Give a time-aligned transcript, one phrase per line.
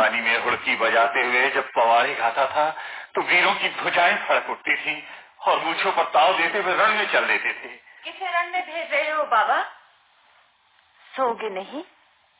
[0.00, 2.70] जवानी में हुड़की बजाते हुए जब पवाड़ी खाता था
[3.14, 5.04] तो वीरों की भुजाएँ फड़क उठती थी
[5.40, 7.68] और मूछों पर ताव देते हुए रण में चल देते थे।
[8.04, 9.62] किसे रण में भेज रहे हो बाबा?
[11.16, 11.82] सोगे नहीं?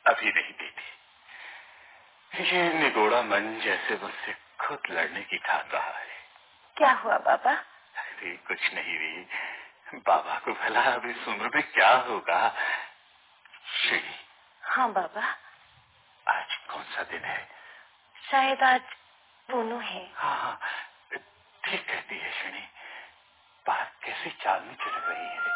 [0.05, 0.87] अभी नहीं बेटी।
[2.51, 6.07] ये निगोड़ा मन जैसे मुझसे खुद लड़ने की ठान रहा है।
[6.77, 7.51] क्या हुआ बाबा?
[7.95, 12.55] अरे कुछ नहीं भी बाबा को भला अब इस उम्र में क्या होगा?
[13.75, 14.01] श्री।
[14.61, 15.35] हाँ बाबा।
[16.27, 17.39] आज कौन सा दिन है?
[18.15, 18.81] शायद आज
[19.49, 20.59] पूनू है। हाँ
[21.63, 22.59] ठीक कहती है श्री
[23.65, 25.51] बात कैसी चाल में चल रही है?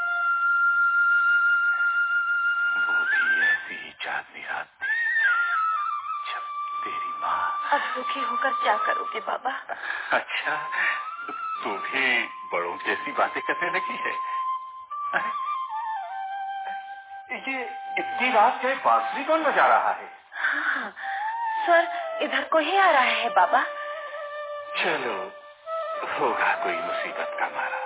[2.88, 4.94] वो भी ऐसी ही चांदनी रात थी
[6.32, 6.44] जब
[6.84, 7.40] तेरी माँ
[7.78, 9.52] अब दुखी होकर क्या करोगे बाबा?
[10.20, 10.56] अच्छा
[11.64, 12.06] तू भी
[12.54, 14.14] बड़ों जैसी बातें करने लगी है।
[15.14, 15.32] अरे
[17.52, 17.64] ये
[18.00, 20.08] इतनी रात के बांसुरी कौन बजा रहा है?
[21.68, 21.88] सर
[22.22, 23.64] इधर को ही आ रहा है बाबा?
[24.78, 25.32] चलो
[26.20, 27.85] होगा कोई मुसीबत का मारा।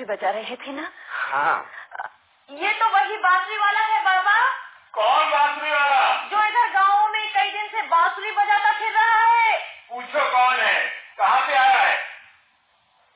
[0.00, 0.90] बांसुरी बजा रहे थे ना?
[1.08, 1.70] हाँ।
[2.50, 4.48] ये तो वही बांसुरी वाला है बाबा।
[4.92, 6.28] कौन बांसुरी वाला?
[6.28, 9.58] जो इधर गाँव में कई दिन से बांसुरी बजाता फिर रहा है।
[9.90, 10.88] पूछो कौन है?
[11.18, 11.98] कहाँ से आ रहा है?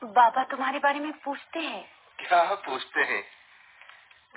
[0.03, 3.23] बाबा तुम्हारे बारे में पूछते हैं। क्या पूछते हैं?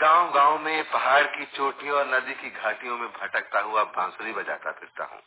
[0.01, 4.73] गाँव गाँव में पहाड़ की चोटियों और नदी की घाटियों में भटकता हुआ बांसुरी बजाता
[4.73, 5.23] फिरता हूँ।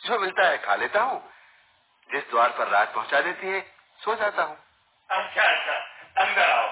[0.00, 1.32] जो मिलता है खा लेता हूँ।
[2.12, 3.60] जिस द्वार पर रात पहुँचा देती है
[4.04, 4.56] सो जाता हूँ।
[5.10, 6.70] अच्छा अच्छा। अंदर आओ।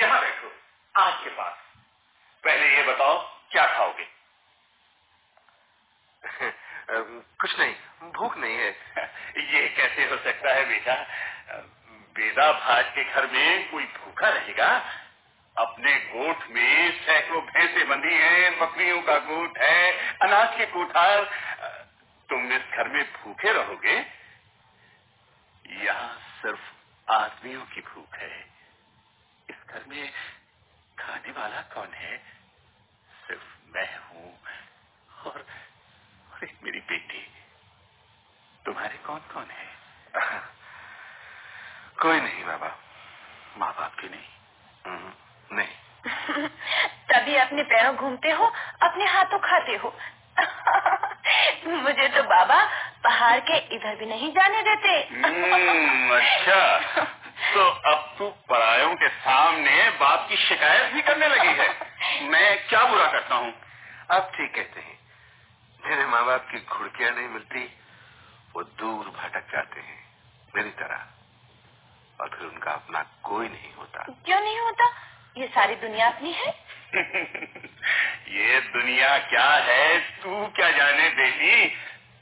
[0.00, 0.52] यहाँ बैठो।
[0.94, 1.56] आज के पास
[2.44, 3.18] पहले ये बताओ
[3.50, 4.06] क्या खाओगे?
[7.40, 8.70] कुछ नहीं भूख नहीं है।
[9.52, 10.94] ये कैसे हो सकता है बेटा?
[12.16, 14.68] बेदा भाज के घर में कोई भूखा रहेगा?
[15.56, 21.24] अपने गोठ में सैकड़ों भैंसे बंधी हैं बकरियों का गोठ है अनाज के कोठार।
[22.28, 23.96] तुम इस घर में भूखे रहोगे?
[25.84, 26.12] यहाँ
[26.42, 26.73] सिर्फ़
[27.10, 28.40] आदमियों की भूख है।
[29.50, 30.12] इस घर में
[30.98, 32.18] खाने वाला कौन है?
[33.26, 34.38] सिर्फ़ मैं हूँ।
[35.26, 35.46] और,
[36.32, 37.26] और एक मेरी बेटी।
[38.66, 39.74] तुम्हारे कौन कौन है?
[42.02, 42.78] कोई नहीं बाबा।
[43.56, 44.26] माँ बाप की नहीं।
[44.86, 45.12] हम्म,
[45.56, 46.48] नहीं।
[47.12, 48.44] तभी अपने पैरों घूमते हो
[48.82, 49.96] अपने हाथों खाते हो।
[51.82, 57.04] मुझे तो बाबा पहाड़ के इधर भी नहीं जाने देते। हम्म, अच्छा।
[57.54, 61.68] तो अब तू परायों के सामने बाप की शिकायत भी करने लगी है।
[62.28, 63.54] मैं क्या बुरा करता हूँ?
[64.10, 64.98] अब ठीक कहते हैं।
[65.86, 67.78] मेरे माँ बाप की घुड़कियाँ नहीं मिलती
[68.56, 70.04] वो दूर भटक जाते हैं
[70.56, 71.00] मेरी तरह।
[72.20, 74.84] और फिर उनका अपना कोई नहीं होता। क्यों नहीं होता?
[75.38, 76.54] ये सारी दुनिया अपनी है।
[78.28, 79.98] ये दुनिया क्या है?
[79.98, 81.66] तू क्या जाने बेटी?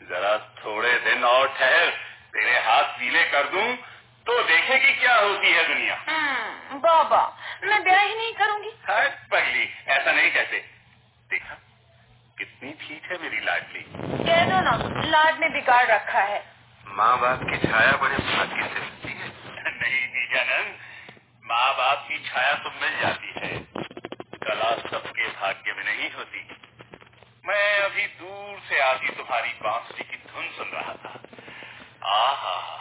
[0.02, 1.90] जरा थोड़े दिन और ठहर
[2.34, 3.66] तेरे हाथ पीले कर दूँ
[4.26, 7.22] तो देखेगी क्या होती है दुनिया। हम्म, बाबा
[7.64, 8.70] मैं ब्याह ही नहीं करूँगी।
[9.32, 10.58] पगली ऐसा नहीं कहते।
[11.30, 11.54] देखा
[12.38, 13.84] कितनी ठीक है मेरी लाडली।
[14.24, 16.42] कह दो ना लाड ने बिगाड़ रखा है।
[16.86, 19.28] माँ बाप की छाया बड़े भाग्य से मिलती है।
[19.82, 20.74] नहीं बीजानंद
[21.44, 23.52] माँ बाप की छाया तो मिल जाती है।
[24.44, 26.48] कला सबके भाग्य में नहीं होती।
[27.46, 31.20] मैं अभी दूर से आती तुम्हारी बांसुरी की धुन सुन रहा था?
[32.10, 32.80] आहा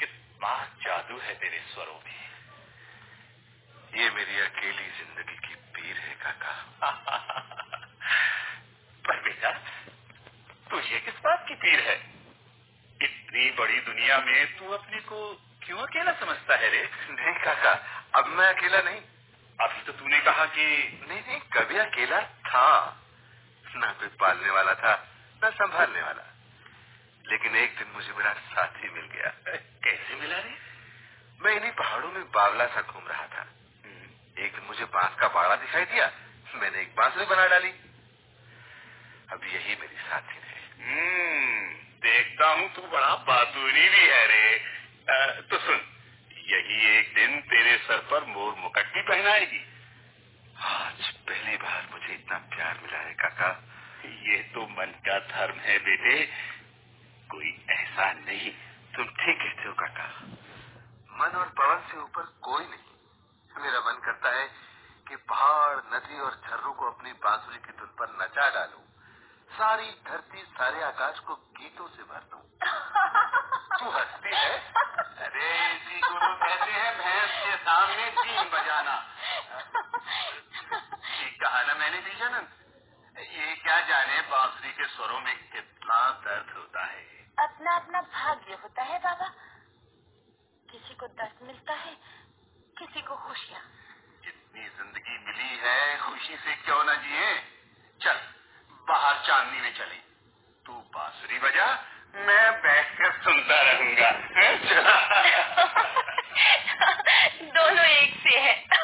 [0.00, 2.30] कितना जादू है तेरे स्वरों में।
[4.02, 6.52] ये मेरी अकेली ज़िंदगी की पीर है काका।
[9.06, 9.50] पर बेटा
[10.70, 11.96] तू ये किस बात की पीर है?
[13.02, 16.90] इतनी बड़ी दुनिया में तू अपने को क्यों अकेला समझता है रे?
[17.10, 17.72] नहीं काका
[18.14, 19.00] अब मैं अकेला नहीं।
[19.60, 20.66] अभी तो तूने कहा कि
[21.08, 22.96] नहीं नहीं कभी अकेला था।
[23.76, 25.08] ना कोई पालने वाला था
[25.42, 26.29] ना संभालने वाला।
[27.30, 30.54] लेकिन एक दिन मुझे मेरा साथी मिल गया। कैसे मिला रे?
[31.42, 33.46] मैं इन्हीं पहाड़ों में बावला सा घूम रहा था।
[34.38, 36.12] एक दिन मुझे बाँस का बाड़ा दिखाई दिया।
[36.54, 37.68] मैंने एक बांसुरी बना डाली।
[39.32, 40.50] अब यही मेरी साथी है
[40.80, 44.64] हम्म, देखता हूँ तू बड़ा बातूनी भी है रे।
[45.10, 45.80] आ, तो सुन
[46.32, 49.64] यही एक दिन तेरे सर पर मोर मुकट भी पहनाएगी।
[50.62, 53.64] आज पहली बार मुझे इतना प्यार मिला है काका।
[54.04, 56.32] ये तो मन का धर्म है बेटे।
[57.30, 58.50] कोई ऐसा नहीं।
[58.96, 60.04] तुम ठीक कहते हो, काका।
[61.12, 64.48] मन और पवन से ऊपर कोई नहीं। मेरा मन करता है
[65.08, 68.82] कि पहाड़, नदी और झर्रों को अपनी बांसुरी की धुन पर नचा डालूं।
[69.50, 72.42] सारी धरती, सारे आकाश को गीतों से भर दूँ।
[73.78, 74.72] तू हंसती है?
[75.18, 79.06] अरे को तो कहते हैं, भैंस के सामने तीन बजाना।
[81.18, 82.48] ठीक कहा ना मैंने बीजानंद
[83.18, 86.10] ये क्या जाने बांसुरी के स्वरों में कितना
[87.70, 89.34] अपना अपना भाग्य होता है बाबा।
[90.70, 91.96] किसी को दर्द मिलता है
[92.78, 93.60] किसी को खुशियाँ
[94.24, 97.42] जितनी ज़िंदगी मिली है खुशी से क्यों ना जिए?
[98.02, 98.20] चल
[98.88, 100.02] बाहर चांदनी में चले।
[100.66, 101.86] तू बांसुरी बजा
[102.16, 104.10] मैं बैठकर सुनता रहूँगा।
[107.54, 108.79] दोनों एक से है।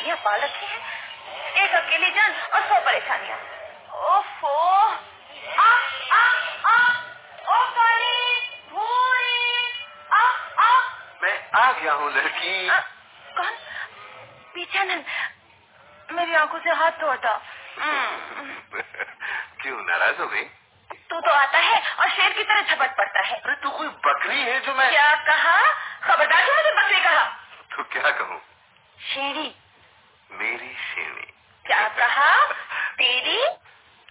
[0.00, 3.38] बकरियाँ पाल रखी हैं। एक अकेली जान और सौ परेशानियाँ।
[4.10, 4.52] ओफो।
[5.60, 5.68] आ
[6.12, 6.22] आ
[6.66, 6.76] आ
[7.48, 9.56] ओ काली भूरी
[10.12, 10.22] आ
[10.64, 10.70] आ।
[11.22, 12.78] मैं आ गया हूँ लड़की। आ,
[13.36, 13.52] कौन?
[14.54, 15.04] पीछानंद
[16.08, 17.40] मेरी आँखों से हाथ धोता
[17.78, 18.80] हम्म,
[19.62, 20.44] क्यों नाराज़ हो गई?
[21.10, 24.40] तू तो आता है और शेर की तरह झपट पड़ता है। अरे तू कोई बकरी
[24.40, 25.56] है जो मैं क्या कहा?
[26.04, 27.24] खबरदार जो मुझे बकरी कहा।
[27.76, 28.40] तो क्या कहूँ?
[28.98, 29.54] शेरी
[30.32, 31.32] मेरी शेणी
[31.66, 32.52] क्या कहा?
[32.92, 33.38] तेरी?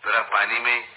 [0.05, 0.87] जरा पानी में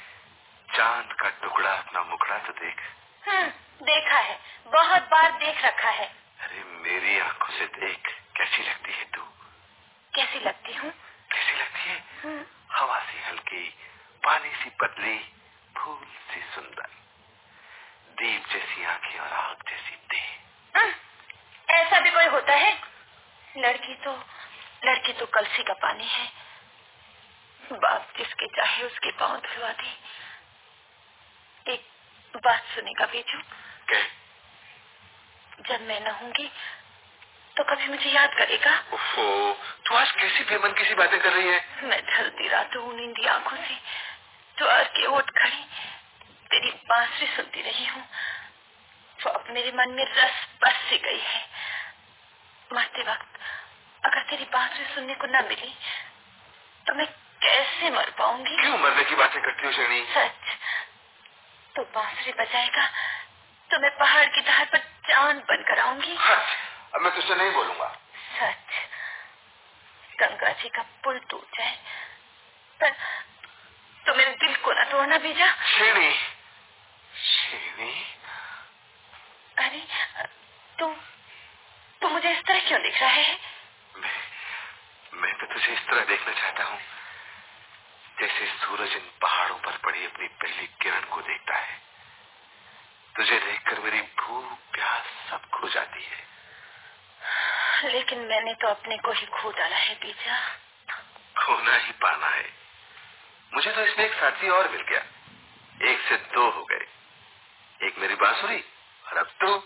[0.74, 2.80] चाँद का टुकड़ा अपना मुखड़ा तो देख।
[3.28, 3.48] हम्म,
[3.86, 6.06] देखा है। बहुत बार देख रखा है।
[6.40, 9.22] अरे मेरी आँखों से देख। कैसी लगती है तू?
[10.14, 10.90] कैसी लगती हूँ?
[11.32, 12.04] कैसी लगती है?
[12.24, 13.74] हम्म, हवा सी हल्की
[14.24, 15.18] पानी सी पतली
[15.78, 16.86] फूल सी सुंदर।
[18.18, 20.92] दीप जैसी आँखें और आग जैसी देह। हम्म,
[21.74, 22.80] ऐसा भी कोई होता है?
[23.56, 24.24] लड़की तो
[24.92, 26.26] लड़की तो कलसी का पानी है।
[27.72, 29.90] बाप जिसके चाहे उसके पाँव धुलवा दे।
[31.66, 31.82] एक
[32.34, 33.38] बात सुनेगा बेजू
[33.88, 34.02] कह
[35.68, 36.48] जब मैं न होंगी
[37.56, 38.72] तो कभी मुझे याद करेगा?
[38.94, 39.24] ओफो
[39.86, 41.60] तू आज कैसी बेमन किसी बातें कर रही है?
[41.82, 43.74] मैं ढलती रातों उन नींदी आँखों से।
[44.58, 45.64] द्वार के ओट खड़ी
[46.50, 48.04] तेरी बांसुरी सुनती रही हूँ।
[49.18, 51.40] तो अब मेरे मन में रस बस सी गई है।
[52.70, 53.31] मरते वक्त
[54.12, 55.74] अगर तेरी बांसुरी सुनने को न मिली
[56.86, 57.06] तो मैं
[57.42, 58.56] कैसे मर पाऊँगी?
[58.56, 60.50] क्यों मरने की बातें करती हो शेणी सच?
[61.74, 62.86] तो बांसुरी बजाएगा
[63.70, 64.78] तो मैं पहाड़ की धार पर
[65.08, 67.88] चाँद बनकर आऊँगी। हट अब मैं तुझसे नहीं बोलूँगा।
[68.38, 68.74] सच?
[70.20, 71.76] गंगा जी का पुल टूट जाए
[72.80, 72.90] पर
[74.04, 76.12] तो मेरे दिल को न तोड़ना भेजा। शेणी
[77.24, 77.92] शेणी
[79.56, 79.82] अरे
[80.78, 80.86] तू
[82.02, 83.36] तू मुझे इस तरह क्यों दिख रहा है?
[85.62, 86.80] तुझे इस तरह देखना चाहता हूँ
[88.20, 91.82] जैसे सूरज इन पहाड़ों पर पड़ी अपनी पहली किरण को देखता है।
[93.16, 96.20] तुझे देखकर मेरी भूख प्यास सब खो जाती है।
[97.92, 100.38] लेकिन मैंने तो अपने को ही खो डाला है बीजा।
[101.38, 102.52] खोना ही पाना है।
[103.54, 105.04] मुझे तो इसमें एक साथी और मिल गया।
[105.90, 106.86] एक से दो हो गए।
[107.86, 108.64] एक मेरी बांसुरी
[109.06, 109.58] और अब तू।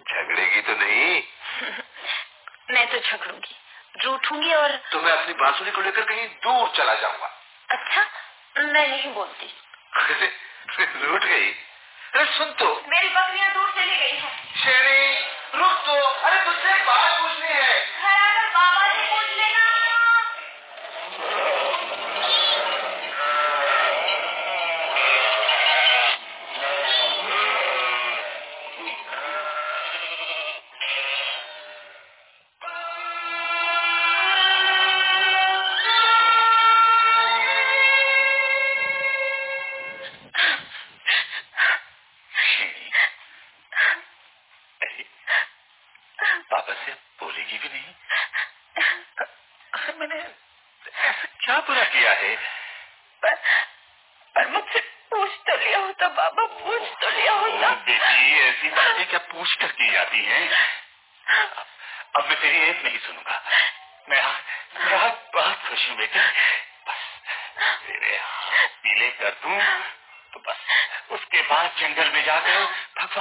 [0.00, 1.22] झगड़ेगी तो नहीं।
[2.70, 3.56] मैं तो झगड़ूँगी।
[4.04, 7.30] रूठूँगी और तो मैं अपनी बांसुरी को लेकर कहीं दूर चला जाऊँगा।
[7.70, 8.06] अच्छा
[8.58, 9.54] मैं नहीं बोलती।
[11.04, 11.50] रूट गई।
[12.14, 15.24] अरे सुन तो। मेरी बकरियाँ दूर चली गई हैं। शेरी
[15.58, 17.88] रुक तो। अरे तुझसे बात पूछनी है।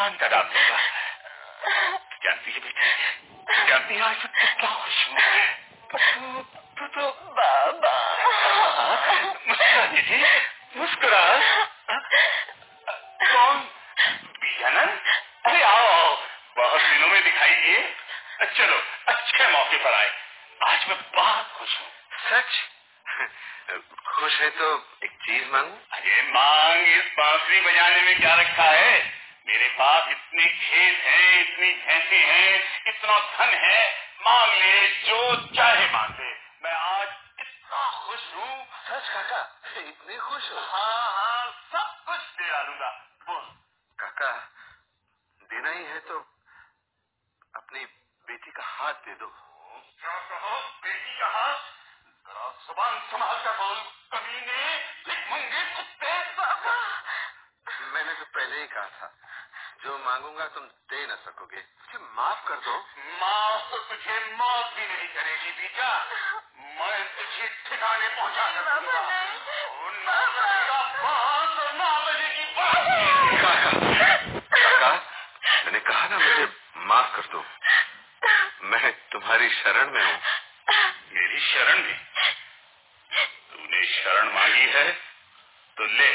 [0.07, 0.77] भगवान का नाम लूँगा
[2.23, 5.17] जानती है बेटी जानती है आज कितना खुश हूँ
[5.89, 6.43] तू
[6.77, 7.91] तू तो बाबा
[9.47, 10.29] मुस्कुरा दीजिए
[10.77, 11.23] मुस्कुरा
[13.23, 13.59] कौन
[14.37, 15.11] बियानंद
[15.45, 16.15] अरे आओ आओ
[16.57, 17.83] बहुत दिनों में दिखाई दिए
[18.53, 20.09] चलो अच्छे मौके पर आए
[20.67, 21.87] आज मैं बहुत खुश हूँ
[22.29, 22.63] सच
[24.07, 24.73] खुश है तो
[25.03, 29.16] एक चीज़ मांगू अरे मांग इस बांसुरी बजाने में क्या रखा है
[29.79, 32.53] पास इतने खेत हैं इतनी भैंसे हैं
[32.87, 33.81] इतना धन है
[34.21, 35.19] मांग ले जो
[35.55, 36.15] चाहे मांग
[36.63, 37.07] मैं आज
[37.39, 38.55] इतना खुश हूँ।
[38.87, 39.41] सच काका
[39.79, 42.89] इतने खुश हो। हाँ हाँ सब कुछ दे डालूँगा
[43.27, 43.43] बोल।
[43.99, 44.31] काका
[45.51, 46.19] देना ही है तो
[47.55, 47.85] अपनी
[48.27, 51.61] बेटी का हाथ दे दो। क्या कहो बेटी का हाथ?
[52.27, 53.77] जरा ज़ुबान संभाल कर बोल।
[54.11, 54.61] कमीने
[55.05, 56.15] भिखमंगे कुत्ते।
[57.93, 59.26] मैंने तो पहले ही कहा था।
[59.87, 62.73] जो मांगूँगा तुम दे न सकोगे। मुझे माफ़ कर दो।
[63.21, 65.91] माँ तो तुझे माफ़ भी नहीं करेगी बीजा
[66.79, 68.45] मैं तुझे ठिकाने पहुँचा
[75.65, 76.45] मैंने कहा ना मुझे
[76.77, 77.45] माफ़ कर दो।
[78.63, 80.19] मैं तुम्हारी शरण में हूँ।
[81.13, 82.05] मेरी शरण में?
[83.51, 84.91] तूने शरण मांगी है
[85.77, 86.11] तो ले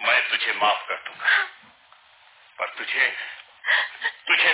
[0.00, 1.09] मैं तुझे माफ़ कर पर
[2.90, 3.08] तुझे
[4.28, 4.52] तुझे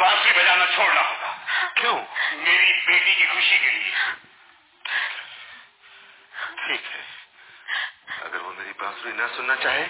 [0.00, 1.28] बांसुरी बजाना छोड़ना होगा।
[1.76, 1.94] क्यों?
[2.38, 3.92] मेरी बेटी की खुशी के लिए।
[6.56, 7.02] ठीक है।
[8.22, 9.84] अगर वो मेरी बांसुरी न सुनना चाहे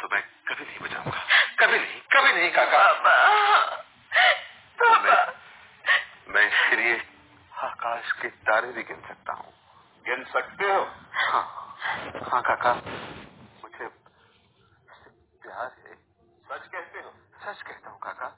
[0.00, 1.24] तो मैं कभी नहीं बजाऊँगा।
[1.60, 2.82] कभी नहीं कभी नहीं काका।
[4.78, 5.24] मैं
[6.28, 6.96] मैं इसके लिए
[7.64, 9.52] आकाश के तारे भी गिन सकता हूँ।
[10.04, 10.80] गिन सकते हो?
[11.12, 11.44] हाँ।
[12.30, 15.10] हाँ काका मुझे उससे
[15.42, 15.94] प्यार है
[16.46, 16.98] सच कहते
[17.56, 18.28] सच कहता हूँ काका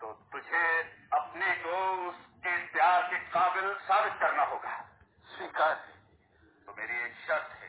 [0.00, 0.80] तो तुझे
[1.12, 1.76] अपने को
[2.08, 4.74] उसके प्यार के काबिल साबित करना होगा।
[5.26, 5.94] स्वीकार है।
[6.66, 7.68] तो मेरी एक शर्त है।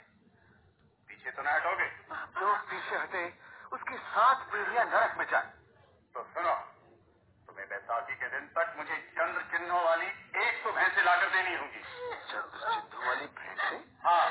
[1.08, 1.88] पीछे तो न हटोगे?
[2.40, 3.24] जो पीछे हटे
[3.72, 5.51] उसकी सात पीढ़ियाँ नरक में जाए।
[6.16, 6.56] तो सुनो
[7.48, 10.06] तुम्हें बैसाखी के दिन तक मुझे चंद्र चिन्हों वाली
[10.46, 11.84] एक तो भैंसे लाकर देनी होगी।
[12.32, 13.75] चंद्र चिन्हों वाली भैंसे?
[14.04, 14.30] हाँ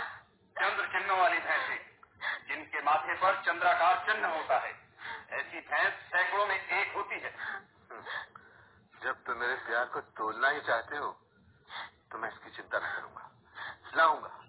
[0.56, 1.76] चंद्र चिन्हों वाली भैंसे
[2.48, 4.79] जिनके माथे पर चंद्राकार चिन्ह होता है।
[5.60, 7.30] ऐसी भैंस सैकड़ों में एक होती है।
[9.02, 11.08] जब तुम मेरे प्यार को तोड़ना ही चाहते हो
[12.12, 13.30] तो मैं इसकी चिंता न करूँगा।
[13.96, 14.39] लाऊँगा।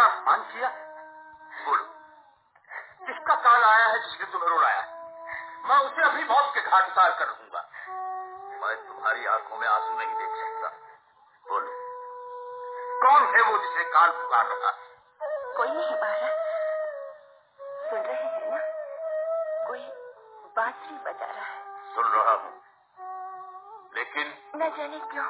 [0.00, 0.68] बड़ा अपमान किया?
[1.64, 1.84] बोलो
[3.06, 4.82] किसका काल आया है जिसने तुम्हें रुलाया?
[5.68, 7.62] मैं उसे अभी मौत के घाट उतार कर रहूँगा
[8.62, 10.68] मैं तुम्हारी आँखों में आँसू नहीं देख सकता।
[11.48, 11.72] बोलो
[13.02, 14.70] कौन है वो जिसे काल पुकार रहा
[15.56, 16.28] कोई नहीं बारा
[17.90, 18.60] सुन रहे हैं ना?
[19.68, 19.84] कोई
[20.56, 22.52] बांसुरी बजा रहा है। सुन रहा हूँ।
[23.94, 25.28] लेकिन न जाने क्यों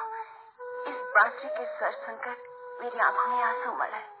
[0.93, 2.35] इस बांसुरी के स्वर सुनकर
[2.81, 4.20] मेरी आँखों में आँसू मरा है।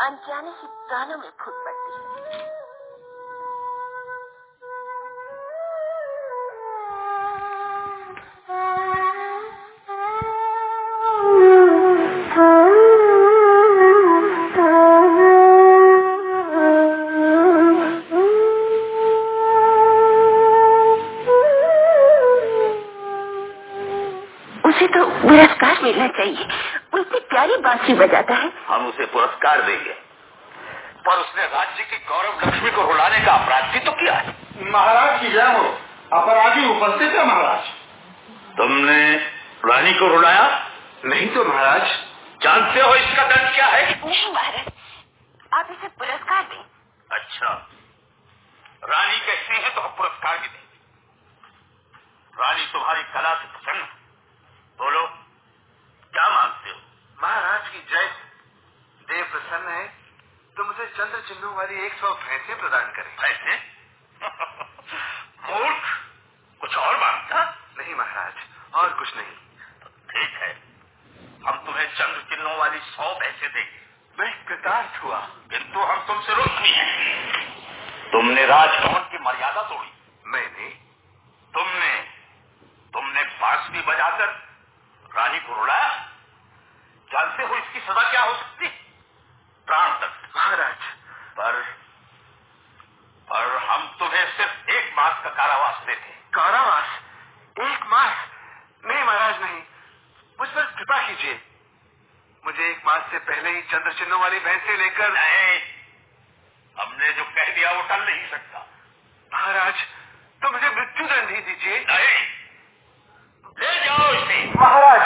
[0.00, 2.54] अनजाने से प्राणों में फूट पड़ती है
[27.66, 28.55] बांसुरी बजाता है।
[28.86, 29.92] हम उसे पुरस्कार देंगे।
[31.06, 34.34] पर उसने राज्य की गौरव लक्ष्मी को रुलाने का अपराध भी तो किया है।
[34.72, 35.64] महाराज की जय हो।
[36.12, 37.70] अपराधी उपस्थित है महाराज।
[38.56, 38.98] तुमने
[39.64, 40.44] रानी को रुलाया?
[41.04, 41.82] नहीं तो महाराज
[42.42, 43.82] जानते हो इसका दंड क्या है?
[44.06, 44.72] नहीं महाराज
[45.54, 46.62] आप इसे पुरस्कार दें।
[47.10, 47.50] अच्छा।
[48.84, 53.82] रानी कहती है तो हम पुरस्कार भी देंगे। रानी तुम्हारी कला से प्रसन्न
[54.78, 55.06] बोलो
[56.12, 56.76] क्या मांगते हो?
[57.22, 58.08] महाराज की जय
[59.06, 59.94] देव प्रसन्न है
[60.56, 63.56] तो मुझे चंद्र चिन्हों वाली एक सौ भैंसे प्रदान करें। भैंसे?
[65.52, 65.82] मूर्ख?
[66.60, 67.58] कुछ और माँगता?
[67.78, 68.32] नहीं महाराज
[68.74, 69.32] और कुछ नहीं।
[69.82, 70.62] तो ठीक है
[71.46, 73.86] हम तुम्हें चंद्र चिन्हों वाली सौ भैंसे देंगे।
[74.18, 77.62] मैं कृतार्थ हुआ। किंतु हम तुमसे रुष्ट हैं।
[78.12, 79.92] तुमने राजभवन की मर्यादा तोड़ी।
[80.26, 80.68] मैंने
[81.54, 82.00] तुमने
[82.92, 84.28] तुमने बांसुरी बजाकर
[85.16, 86.08] रानी को रुलाया।
[87.12, 88.85] जानते हो इसकी सजा क्या हो सकती?
[89.66, 90.76] प्राण तक महाराज।
[91.36, 91.62] पर
[93.30, 96.84] पर हम तुम्हें सिर्फ़ एक मास का कारावास देते कारावास?
[97.60, 98.16] एक मास?
[98.84, 99.62] नहीं महाराज नहीं।
[100.40, 101.40] मुझ पर कृपा कीजिए।
[102.44, 105.60] मुझे एक मास से पहले ही चंद्र चिन्हों वाली भैंसे लेकर नहीं
[106.80, 108.66] हमने जो कह दिया वो टल नहीं सकता।
[109.34, 109.74] महाराज
[110.42, 112.24] तो मुझे मृत्यु दंड ही दीजिए। नहीं।
[113.58, 115.00] ले जाओ इसे। महाराज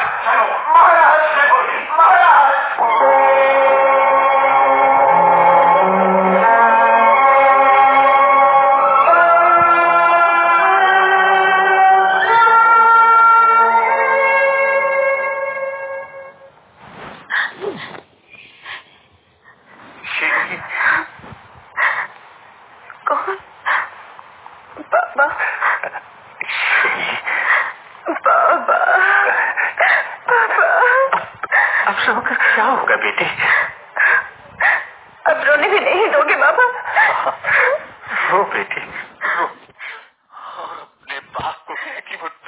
[0.68, 2.29] महाराज महाराज।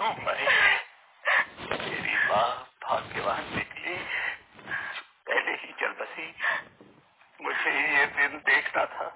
[0.03, 0.47] डूब मरे
[1.71, 2.49] मेरी माँ
[2.85, 3.95] भाग्यवान निकली।
[5.29, 6.27] पहले ही चल बसी।
[7.45, 9.07] मुझे ये दिन देखना था।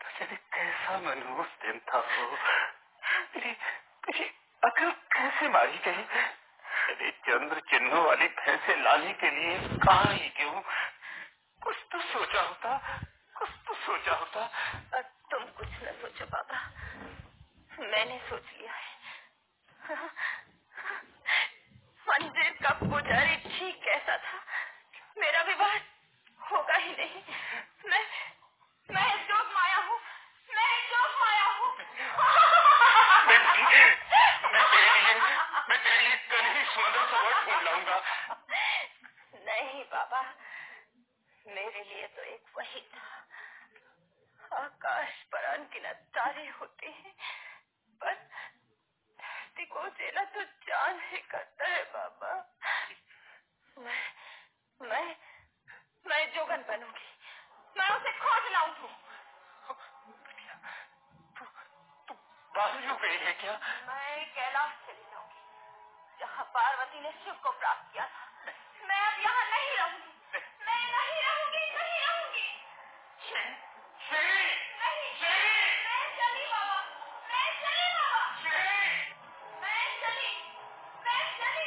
[0.00, 2.26] तो जाने कैसा मनहूस दिन था वो?
[3.36, 3.50] मेरी
[4.06, 4.26] मेरी
[4.62, 6.02] अकल कैसे मारी गई?
[6.88, 10.60] अरे, चंद्र चिन्हों वाली भैंसे लाने के लिए कहा ही क्यों?
[11.62, 12.76] कुछ तो सोचा होता,
[13.36, 14.46] कुछ तो सोचा होता।
[15.30, 16.60] तुम कुछ न सोचो, बाबा।
[17.80, 18.96] मैंने सोच लिया है
[22.06, 24.38] मंदिर का पुजारी ठीक कैसा था
[25.18, 25.74] मेरा विवाह
[26.40, 27.20] होगा ही नहीं
[27.90, 28.00] मैं
[28.88, 29.98] मैं जोग माया हूँ
[30.50, 31.68] मैं जोग माया हूँ
[33.28, 35.20] मैं तेरे लिए
[35.68, 37.98] मैं तेरे लिए कल ही सुंदर सा वर्ड ढूंढ लाऊँगा
[39.46, 40.22] नहीं बाबा
[41.46, 45.22] मेरे लिए तो एक वही था आकाश
[45.84, 47.12] पर तारे होते हैं।
[48.00, 48.14] पर
[49.18, 52.32] धरती को जेला तो जान ही करता है बाबा।
[53.76, 54.04] मैं
[54.80, 55.06] मैं
[56.06, 57.08] मैं जोगन बनूँगी।
[57.76, 58.94] मैं उसे खोज लाऊँगी।
[63.02, 63.52] गई है क्या?
[63.88, 65.40] मैं कैलाश चली जाऊँगी
[66.20, 68.22] जहाँ पार्वती ने शिव को प्राप्त किया था
[68.88, 72.48] मैं अब यहाँ नहीं रहूँगी मैं नहीं रहूँगी नहीं रहूँगी
[74.08, 74.46] नहीं
[75.84, 76.78] मैं चली बाबा
[77.30, 78.22] मैं चली बाबा
[79.62, 80.32] मैं चली
[81.06, 81.66] मैं चली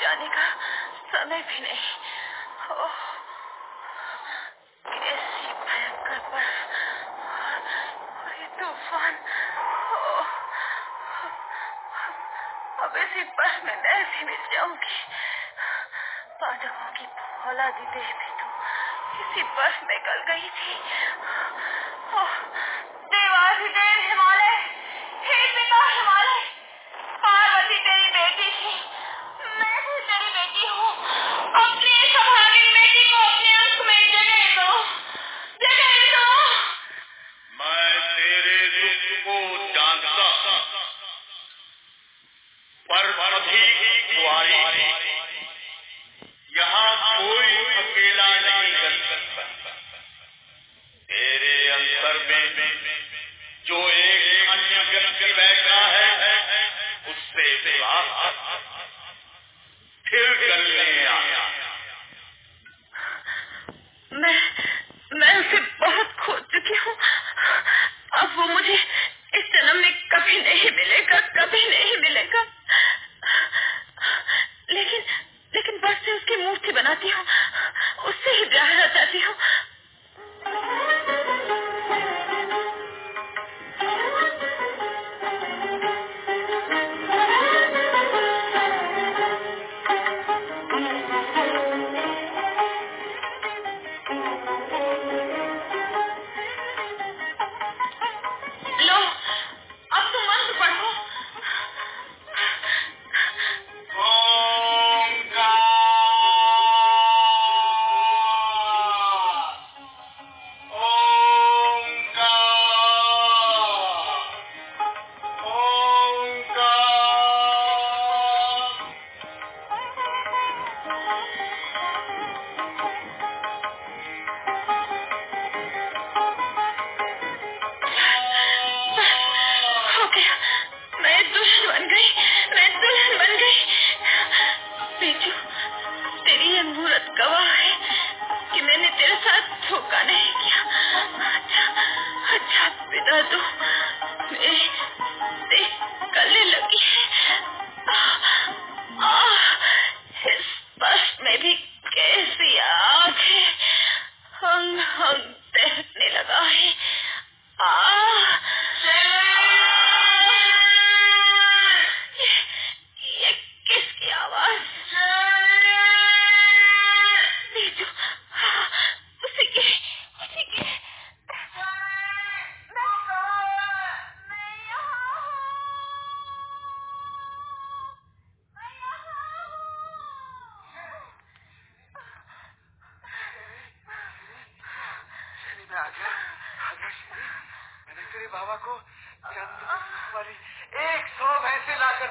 [0.00, 0.44] जाने का
[1.10, 1.90] समय भी नहीं
[2.74, 2.94] ओह,
[4.84, 6.72] कैसी भयंकर बर्फ़
[8.20, 9.18] और ये तूफ़ान
[9.64, 10.26] ओह,
[12.84, 14.98] अब इसी बर्फ़ में मैं भी मिल जाऊँगी
[16.40, 17.06] पांडवों की
[17.70, 18.46] फौलादी देह भी तो
[19.22, 20.74] इसी बर्फ़ में गल गई थी।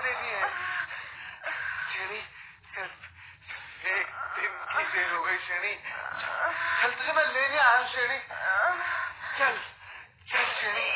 [0.03, 0.47] देनी है।
[1.91, 2.21] श्रेणी
[2.73, 8.19] सिर्फ़ एक दिन की देर हो गई श्रेणी चल, तुझे मैं लेने आया हूँ श्रेणी
[9.39, 9.57] चल
[10.31, 10.87] चल श्रेणी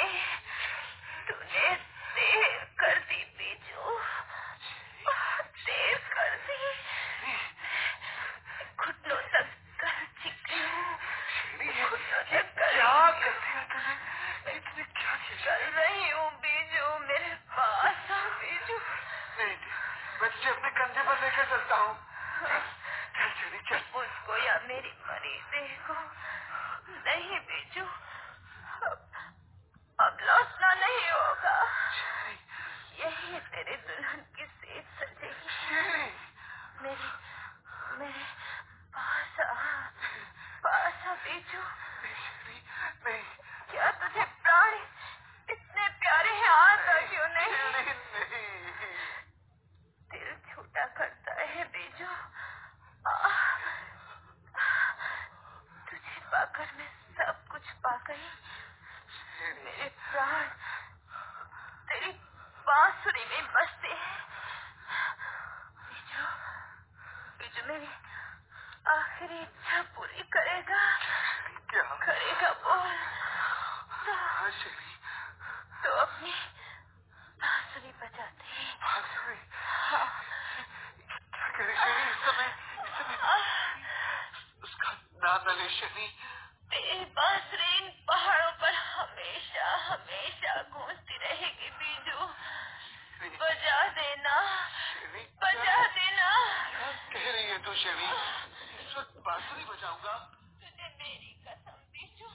[99.02, 100.14] इस बांसुरी बजाऊँगा।
[100.62, 102.28] तुझे मेरी कसम बीजू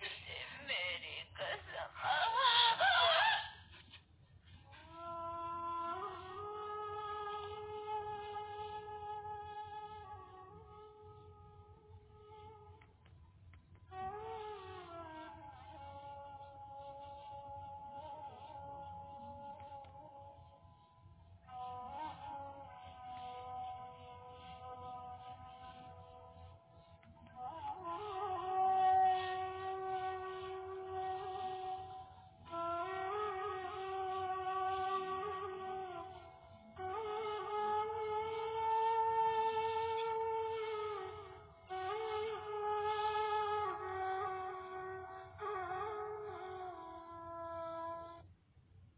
[0.00, 1.90] तुझे मेरी कसम।